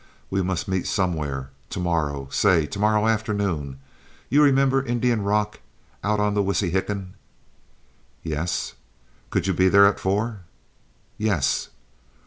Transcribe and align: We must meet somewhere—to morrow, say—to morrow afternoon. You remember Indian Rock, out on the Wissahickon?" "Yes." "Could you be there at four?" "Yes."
We 0.31 0.41
must 0.41 0.67
meet 0.67 0.87
somewhere—to 0.87 1.79
morrow, 1.79 2.27
say—to 2.31 2.79
morrow 2.79 3.05
afternoon. 3.07 3.77
You 4.29 4.41
remember 4.41 4.81
Indian 4.83 5.21
Rock, 5.21 5.59
out 6.03 6.19
on 6.19 6.33
the 6.33 6.41
Wissahickon?" 6.41 7.13
"Yes." 8.23 8.73
"Could 9.29 9.45
you 9.45 9.53
be 9.53 9.69
there 9.69 9.85
at 9.85 9.99
four?" 9.99 10.39
"Yes." 11.19 11.69